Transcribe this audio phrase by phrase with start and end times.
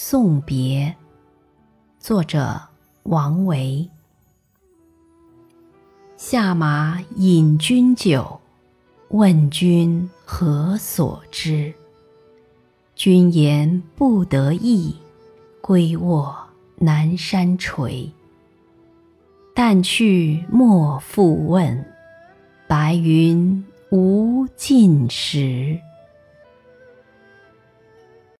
[0.00, 0.94] 送别
[1.98, 2.56] 作者
[3.02, 3.90] 王维
[6.16, 8.40] 下马饮君酒，
[9.08, 11.74] 问君何所之？
[12.94, 14.94] 君言不得意，
[15.60, 16.32] 归卧
[16.76, 18.08] 南山陲。
[19.52, 21.84] 但去莫复问，
[22.68, 25.76] 白云无尽时。